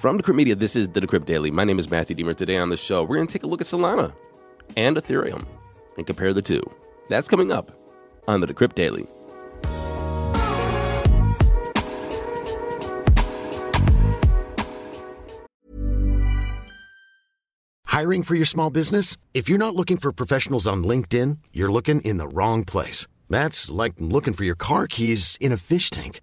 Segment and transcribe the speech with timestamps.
[0.00, 1.50] From Decrypt Media, this is the Decrypt Daily.
[1.50, 2.32] My name is Matthew Deemer.
[2.32, 4.14] Today on the show, we're going to take a look at Solana
[4.74, 5.44] and Ethereum
[5.98, 6.62] and compare the two.
[7.10, 7.70] That's coming up
[8.26, 9.06] on the Decrypt Daily.
[17.84, 19.18] Hiring for your small business?
[19.34, 23.06] If you're not looking for professionals on LinkedIn, you're looking in the wrong place.
[23.28, 26.22] That's like looking for your car keys in a fish tank.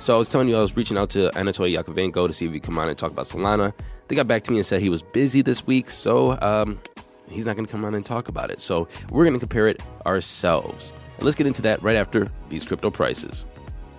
[0.00, 2.52] So I was telling you I was reaching out to Anatoly Yakovenko to see if
[2.52, 3.72] he could come on and talk about Solana.
[4.06, 6.80] They got back to me and said he was busy this week, so um,
[7.28, 8.60] he's not going to come on and talk about it.
[8.60, 10.92] So we're going to compare it ourselves.
[11.16, 13.44] And let's get into that right after these crypto prices.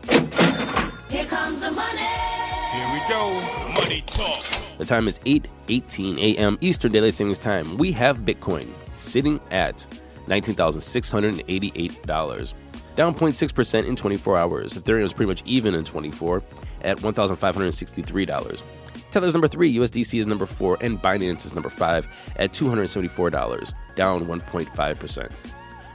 [0.08, 2.00] Here comes the money.
[2.00, 3.34] Here we go.
[3.76, 4.42] Money talk.
[4.78, 6.58] The time is 8:18 a.m.
[6.62, 7.78] Eastern Daylight Savings Time.
[7.78, 9.86] We have Bitcoin sitting at
[10.28, 12.54] $19,688,
[13.00, 14.74] down 0.6% in 24 hours.
[14.74, 16.44] Ethereum is pretty much even in 24
[16.82, 18.64] at $1,563.
[19.12, 24.26] Tether's number 3, USDC is number 4, and Binance is number 5 at $274, down
[24.26, 25.32] 1.5%.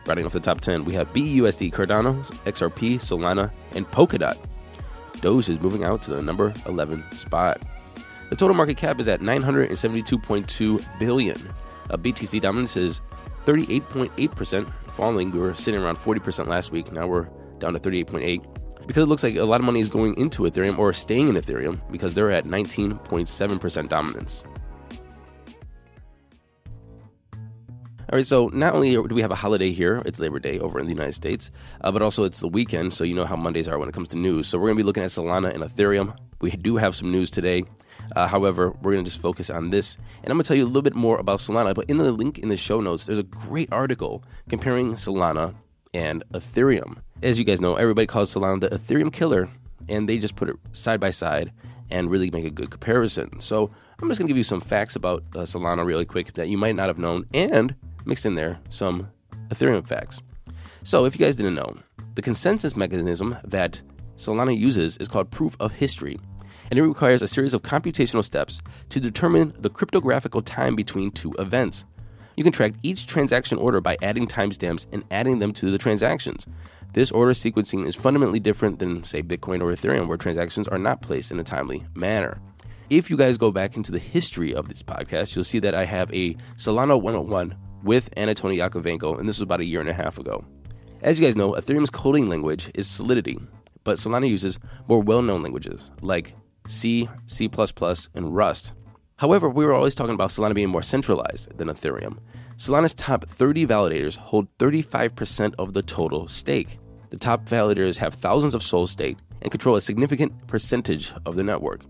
[0.06, 4.38] Rounding off the top 10, we have BUSD, Cardano, XRP, Solana, and Polkadot.
[5.20, 7.60] Doge is moving out to the number 11 spot.
[8.30, 11.54] The total market cap is at 972.2 billion.
[11.90, 13.02] A BTC dominance is
[13.44, 15.30] 38.8%, falling.
[15.30, 16.92] We were sitting around 40% last week.
[16.92, 17.28] Now we're
[17.58, 20.78] down to 38.8 because it looks like a lot of money is going into Ethereum
[20.78, 24.44] or staying in Ethereum because they're at 19.7% dominance.
[28.12, 30.78] All right, so not only do we have a holiday here, it's Labor Day over
[30.78, 33.66] in the United States, uh, but also it's the weekend, so you know how Mondays
[33.66, 34.46] are when it comes to news.
[34.46, 36.16] So we're going to be looking at Solana and Ethereum.
[36.40, 37.64] We do have some news today.
[38.14, 39.96] Uh, however, we're going to just focus on this.
[40.22, 41.74] And I'm going to tell you a little bit more about Solana.
[41.74, 45.54] But in the link in the show notes, there's a great article comparing Solana
[45.92, 46.98] and Ethereum.
[47.22, 49.48] As you guys know, everybody calls Solana the Ethereum killer,
[49.88, 51.52] and they just put it side by side
[51.90, 53.40] and really make a good comparison.
[53.40, 53.70] So
[54.00, 56.58] I'm just going to give you some facts about uh, Solana really quick that you
[56.58, 59.10] might not have known, and mix in there some
[59.48, 60.20] Ethereum facts.
[60.82, 61.76] So if you guys didn't know,
[62.14, 63.80] the consensus mechanism that
[64.16, 66.18] Solana uses is called proof of history
[66.74, 71.32] and it requires a series of computational steps to determine the cryptographical time between two
[71.38, 71.84] events.
[72.36, 76.48] You can track each transaction order by adding timestamps and adding them to the transactions.
[76.92, 81.00] This order sequencing is fundamentally different than, say, Bitcoin or Ethereum, where transactions are not
[81.00, 82.40] placed in a timely manner.
[82.90, 85.84] If you guys go back into the history of this podcast, you'll see that I
[85.84, 89.94] have a Solana 101 with Anatoly Yakovenko, and this was about a year and a
[89.94, 90.44] half ago.
[91.02, 93.38] As you guys know, Ethereum's coding language is Solidity,
[93.84, 94.58] but Solana uses
[94.88, 96.34] more well known languages like
[96.66, 97.50] C, C,
[98.14, 98.72] and Rust.
[99.16, 102.18] However, we were always talking about Solana being more centralized than Ethereum.
[102.56, 106.78] Solana's top 30 validators hold 35% of the total stake.
[107.10, 111.42] The top validators have thousands of SOLs staked and control a significant percentage of the
[111.42, 111.82] network.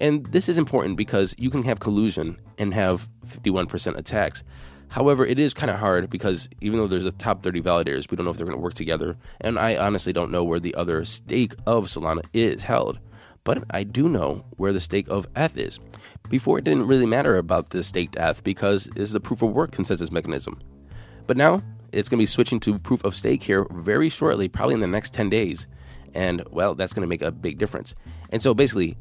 [0.00, 4.42] And this is important because you can have collusion and have 51% attacks.
[4.88, 8.16] However, it is kind of hard because even though there's a top 30 validators, we
[8.16, 9.16] don't know if they're going to work together.
[9.40, 12.98] And I honestly don't know where the other stake of Solana is held
[13.44, 15.78] but I do know where the stake of ETH is.
[16.30, 19.50] Before, it didn't really matter about the staked ETH because this is a proof of
[19.50, 20.58] work consensus mechanism.
[21.26, 21.62] But now
[21.92, 24.86] it's going to be switching to proof of stake here very shortly, probably in the
[24.86, 25.66] next 10 days.
[26.14, 27.94] And well, that's going to make a big difference.
[28.30, 28.96] And so basically,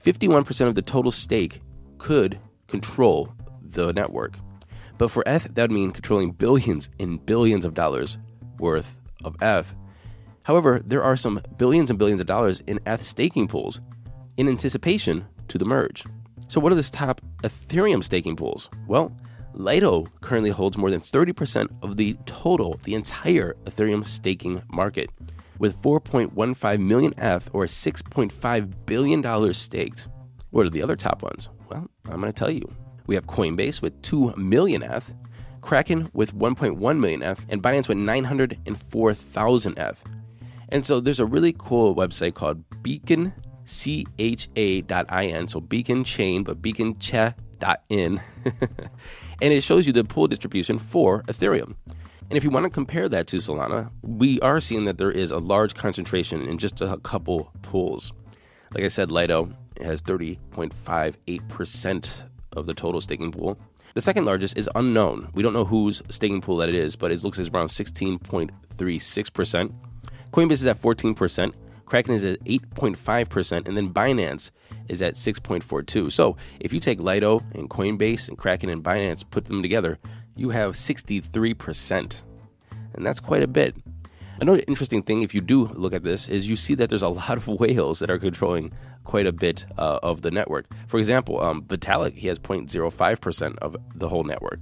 [0.00, 1.60] 51% of the total stake
[1.98, 4.34] could control the network.
[4.98, 8.18] But for ETH, that would mean controlling billions and billions of dollars
[8.58, 9.74] worth of ETH
[10.44, 13.80] However, there are some billions and billions of dollars in ETH staking pools
[14.36, 16.04] in anticipation to the merge.
[16.48, 18.68] So, what are the top Ethereum staking pools?
[18.86, 19.16] Well,
[19.54, 25.10] Lido currently holds more than 30% of the total, the entire Ethereum staking market,
[25.58, 30.08] with 4.15 million ETH or $6.5 billion staked.
[30.50, 31.48] What are the other top ones?
[31.70, 32.70] Well, I'm going to tell you.
[33.06, 35.14] We have Coinbase with 2 million ETH,
[35.60, 40.04] Kraken with 1.1 million ETH, and Binance with 904,000 ETH.
[40.72, 43.32] And so there's a really cool website called Beacon
[43.66, 45.48] beaconcha.in.
[45.48, 48.20] So beacon chain, but beacon beaconcha.in.
[49.42, 51.74] and it shows you the pool distribution for Ethereum.
[52.30, 55.30] And if you want to compare that to Solana, we are seeing that there is
[55.30, 58.14] a large concentration in just a couple pools.
[58.74, 59.52] Like I said, Lido
[59.82, 62.22] has 30.58%
[62.52, 63.58] of the total staking pool.
[63.94, 65.28] The second largest is unknown.
[65.34, 69.74] We don't know whose staking pool that it is, but it looks it's around 16.36%.
[70.32, 71.54] Coinbase is at 14%.
[71.84, 74.50] Kraken is at 8.5%, and then Binance
[74.88, 76.10] is at 6.42.
[76.10, 79.98] So if you take Lido and Coinbase and Kraken and Binance, put them together,
[80.34, 82.22] you have 63%.
[82.94, 83.76] And that's quite a bit.
[84.40, 87.08] Another interesting thing, if you do look at this, is you see that there's a
[87.28, 88.72] lot of whales that are controlling
[89.04, 90.66] quite a bit uh, of the network.
[90.88, 94.60] For example, um, Vitalik, he has 0.05% of the whole network.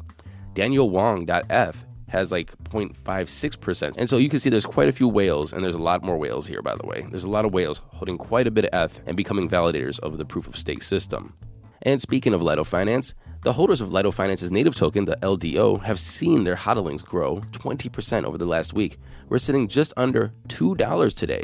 [0.54, 3.96] Daniel Wong.f has like 0.56%.
[3.96, 6.18] And so you can see there's quite a few whales, and there's a lot more
[6.18, 7.06] whales here, by the way.
[7.10, 10.18] There's a lot of whales holding quite a bit of ETH and becoming validators of
[10.18, 11.34] the proof of stake system.
[11.82, 15.98] And speaking of Lido Finance, the holders of Lido Finance's native token, the LDO, have
[15.98, 18.98] seen their hodlings grow 20% over the last week.
[19.28, 21.42] We're sitting just under $2 today.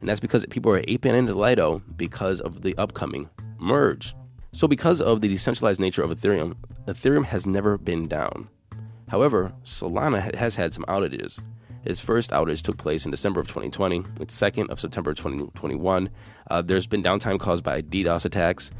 [0.00, 4.14] And that's because people are aping into Lido because of the upcoming merge.
[4.52, 6.54] So, because of the decentralized nature of Ethereum,
[6.86, 8.48] Ethereum has never been down.
[9.08, 11.40] However, Solana has had some outages.
[11.84, 16.10] Its first outage took place in December of 2020, its second of September 2021.
[16.50, 18.72] Uh, there's been downtime caused by DDoS attacks.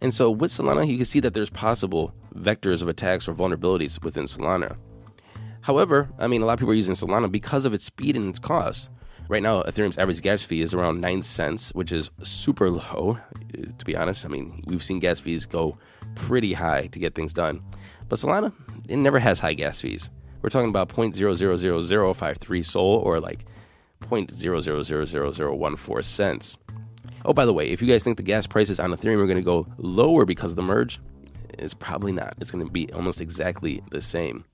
[0.00, 4.02] And so with Solana, you can see that there's possible vectors of attacks or vulnerabilities
[4.02, 4.76] within Solana.
[5.60, 8.28] However, I mean, a lot of people are using Solana because of its speed and
[8.28, 8.90] its cost.
[9.28, 13.18] Right now, Ethereum's average gas fee is around 9 cents, which is super low,
[13.78, 14.26] to be honest.
[14.26, 15.78] I mean, we've seen gas fees go
[16.16, 17.62] pretty high to get things done.
[18.08, 18.52] But Solana,
[18.90, 20.10] it never has high gas fees.
[20.42, 23.44] We're talking about 0.0000053 SOL or like
[24.00, 26.56] 0.0000014 cents.
[27.24, 29.36] Oh, by the way, if you guys think the gas prices on Ethereum are going
[29.36, 31.00] to go lower because of the merge,
[31.50, 32.34] it's probably not.
[32.40, 34.44] It's going to be almost exactly the same.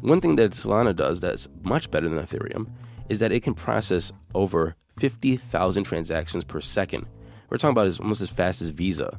[0.00, 2.68] One thing that Solana does that's much better than Ethereum
[3.08, 7.06] is that it can process over 50,000 transactions per second.
[7.50, 9.18] We're talking about as almost as fast as Visa.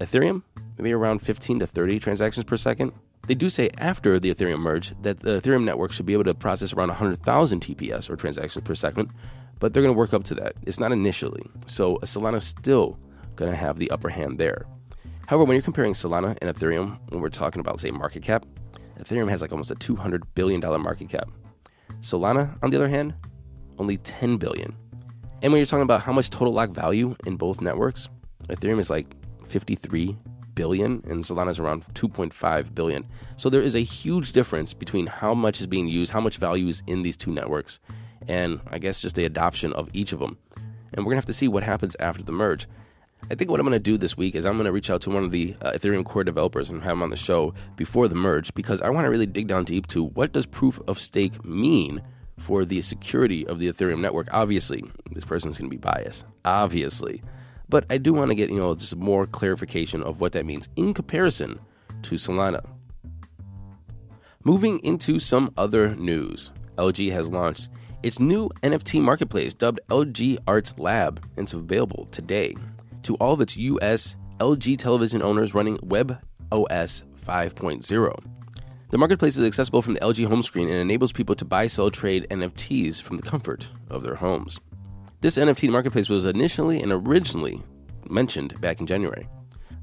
[0.00, 0.42] Ethereum,
[0.76, 2.92] maybe around 15 to 30 transactions per second.
[3.32, 6.34] They do say after the Ethereum merge that the Ethereum network should be able to
[6.34, 9.10] process around 100,000 TPS or transactions per second,
[9.58, 10.52] but they're going to work up to that.
[10.66, 11.42] It's not initially.
[11.66, 12.98] So Solana's still
[13.36, 14.66] going to have the upper hand there.
[15.28, 18.44] However, when you're comparing Solana and Ethereum, when we're talking about, say, market cap,
[19.00, 21.30] Ethereum has like almost a $200 billion market cap.
[22.02, 23.14] Solana, on the other hand,
[23.78, 24.76] only 10 billion.
[25.40, 28.10] And when you're talking about how much total lock value in both networks,
[28.50, 29.06] Ethereum is like
[29.46, 30.18] 53
[30.54, 33.06] billion and Solana is around 2.5 billion.
[33.36, 36.68] So there is a huge difference between how much is being used, how much value
[36.68, 37.80] is in these two networks,
[38.28, 40.38] and I guess just the adoption of each of them.
[40.92, 42.66] And we're going to have to see what happens after the merge.
[43.30, 45.00] I think what I'm going to do this week is I'm going to reach out
[45.02, 48.08] to one of the uh, Ethereum core developers and have him on the show before
[48.08, 50.98] the merge because I want to really dig down deep to what does proof of
[50.98, 52.02] stake mean
[52.38, 54.28] for the security of the Ethereum network.
[54.32, 54.82] Obviously,
[55.12, 56.24] this person's going to be biased.
[56.44, 57.22] Obviously.
[57.68, 60.68] But I do want to get, you know, just more clarification of what that means
[60.76, 61.58] in comparison
[62.02, 62.64] to Solana.
[64.44, 67.70] Moving into some other news, LG has launched
[68.02, 72.54] its new NFT marketplace dubbed LG Arts Lab, and it's available today
[73.04, 76.18] to all of its US LG television owners running WebOS
[76.50, 78.24] 5.0.
[78.90, 81.90] The marketplace is accessible from the LG home screen and enables people to buy, sell,
[81.90, 84.58] trade NFTs from the comfort of their homes.
[85.22, 87.62] This NFT marketplace was initially and originally
[88.10, 89.28] mentioned back in January.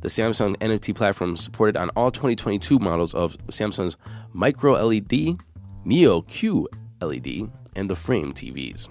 [0.01, 3.95] The Samsung NFT platform supported on all 2022 models of Samsung's
[4.33, 5.39] Micro LED,
[5.85, 6.67] Neo Q
[6.99, 8.89] LED, and the Frame TVs.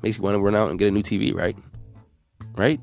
[0.00, 1.58] Makes you want to run out and get a new TV, right?
[2.54, 2.80] Right?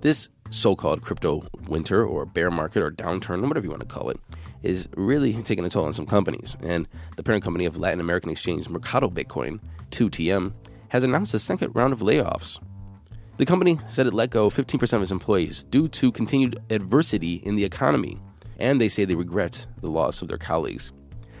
[0.00, 4.08] This so called crypto winter or bear market or downturn, whatever you want to call
[4.08, 4.18] it,
[4.62, 6.56] is really taking a toll on some companies.
[6.62, 9.60] And the parent company of Latin American exchange Mercado Bitcoin,
[9.90, 10.54] 2TM,
[10.92, 12.62] has announced a second round of layoffs.
[13.38, 17.54] The company said it let go 15% of its employees due to continued adversity in
[17.54, 18.20] the economy,
[18.58, 20.92] and they say they regret the loss of their colleagues.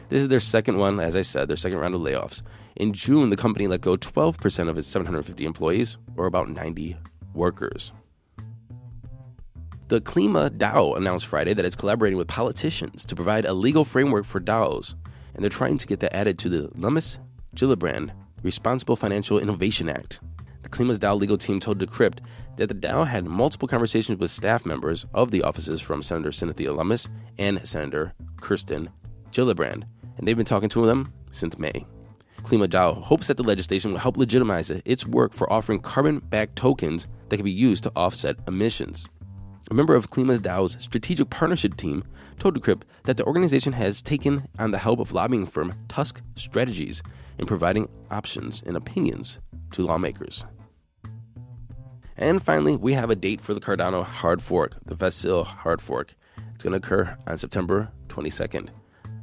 [0.08, 2.40] This is their second one, as I said, their second round of layoffs.
[2.76, 6.96] In June, the company let go 12% of its 750 employees, or about 90
[7.34, 7.92] workers.
[9.88, 14.24] The Klima DAO announced Friday that it's collaborating with politicians to provide a legal framework
[14.24, 14.94] for DAOs,
[15.34, 17.18] and they're trying to get that added to the Lummis
[17.54, 20.20] Gillibrand Responsible Financial Innovation Act.
[20.62, 22.18] The Klima's DAO legal team told Decrypt
[22.56, 26.72] that the DAO had multiple conversations with staff members of the offices from Senator Cynthia
[26.72, 27.08] Lummis
[27.38, 28.90] and Senator Kirsten
[29.30, 29.84] Gillibrand,
[30.18, 31.86] and they've been talking to them since May.
[32.42, 36.56] Klima DAO hopes that the legislation will help legitimize its work for offering carbon backed
[36.56, 39.06] tokens that can be used to offset emissions.
[39.70, 42.04] A member of Klima DAO's strategic partnership team
[42.38, 47.02] told Decrypt that the organization has taken on the help of lobbying firm Tusk Strategies
[47.38, 49.38] in providing options and opinions
[49.70, 50.44] to lawmakers.
[52.16, 56.14] And finally, we have a date for the Cardano hard fork, the Vasil hard fork.
[56.54, 58.68] It's going to occur on September 22nd,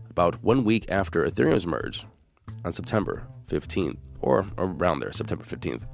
[0.09, 2.05] about one week after Ethereum's merge
[2.65, 5.85] on September 15th, or around there, September 15th.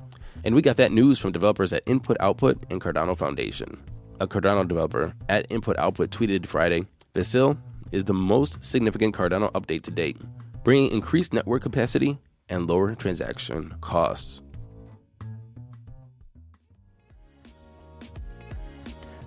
[0.44, 3.84] And we got that news from developers at Input Output and Cardano Foundation.
[4.22, 7.58] A Cardano developer at Input Output tweeted Friday Vasil
[7.92, 10.18] is the most significant Cardano update to date,
[10.64, 12.18] bringing increased network capacity
[12.48, 14.42] and lower transaction costs.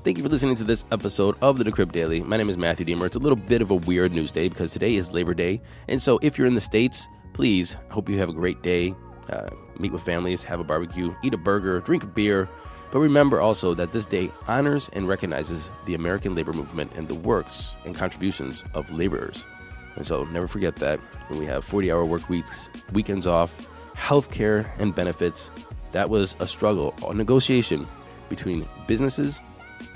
[0.05, 2.23] Thank you for listening to this episode of the Decrypt Daily.
[2.23, 3.05] My name is Matthew Deemer.
[3.05, 5.61] It's a little bit of a weird news day because today is Labor Day.
[5.89, 8.95] And so if you're in the States, please, I hope you have a great day.
[9.29, 12.49] Uh, meet with families, have a barbecue, eat a burger, drink a beer.
[12.91, 17.15] But remember also that this day honors and recognizes the American labor movement and the
[17.15, 19.47] works and contributions of laborers.
[19.97, 23.55] And so never forget that when we have 40 hour work weeks, weekends off,
[23.95, 25.51] health care, and benefits,
[25.93, 27.87] that was a struggle, a negotiation
[28.29, 29.41] between businesses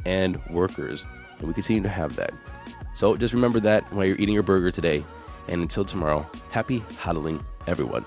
[0.04, 1.04] and workers.
[1.38, 2.32] And we continue to have that.
[2.94, 5.04] So just remember that while you're eating your burger today.
[5.48, 8.04] And until tomorrow, happy hodling, everyone.